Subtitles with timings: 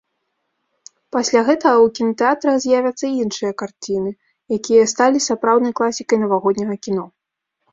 [1.15, 4.15] Пасля гэтага ў кінатэатрах з'явяцца і іншыя карціны,
[4.59, 7.05] якія сталі сапраўднай класікай навагодняга кіно.